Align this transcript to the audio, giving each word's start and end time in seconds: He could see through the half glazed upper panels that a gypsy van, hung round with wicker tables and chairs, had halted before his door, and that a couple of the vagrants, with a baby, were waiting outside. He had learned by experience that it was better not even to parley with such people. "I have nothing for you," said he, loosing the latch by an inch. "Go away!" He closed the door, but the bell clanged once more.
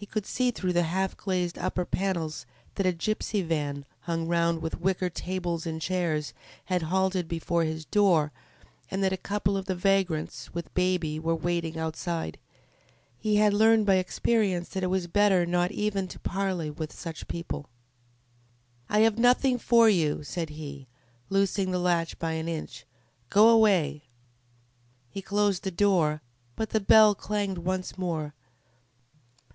He 0.00 0.06
could 0.06 0.26
see 0.26 0.52
through 0.52 0.74
the 0.74 0.84
half 0.84 1.16
glazed 1.16 1.58
upper 1.58 1.84
panels 1.84 2.46
that 2.76 2.86
a 2.86 2.92
gypsy 2.92 3.44
van, 3.44 3.84
hung 4.02 4.28
round 4.28 4.62
with 4.62 4.80
wicker 4.80 5.10
tables 5.10 5.66
and 5.66 5.82
chairs, 5.82 6.32
had 6.66 6.82
halted 6.82 7.26
before 7.26 7.64
his 7.64 7.84
door, 7.84 8.30
and 8.92 9.02
that 9.02 9.12
a 9.12 9.16
couple 9.16 9.56
of 9.56 9.64
the 9.64 9.74
vagrants, 9.74 10.54
with 10.54 10.68
a 10.68 10.70
baby, 10.70 11.18
were 11.18 11.34
waiting 11.34 11.76
outside. 11.76 12.38
He 13.18 13.38
had 13.38 13.52
learned 13.52 13.86
by 13.86 13.96
experience 13.96 14.68
that 14.68 14.84
it 14.84 14.86
was 14.86 15.08
better 15.08 15.44
not 15.44 15.72
even 15.72 16.06
to 16.06 16.20
parley 16.20 16.70
with 16.70 16.92
such 16.92 17.26
people. 17.26 17.68
"I 18.88 19.00
have 19.00 19.18
nothing 19.18 19.58
for 19.58 19.88
you," 19.88 20.22
said 20.22 20.50
he, 20.50 20.86
loosing 21.28 21.72
the 21.72 21.80
latch 21.80 22.20
by 22.20 22.34
an 22.34 22.46
inch. 22.48 22.86
"Go 23.30 23.48
away!" 23.48 24.04
He 25.10 25.20
closed 25.22 25.64
the 25.64 25.72
door, 25.72 26.22
but 26.54 26.70
the 26.70 26.78
bell 26.78 27.16
clanged 27.16 27.58
once 27.58 27.98
more. 27.98 28.32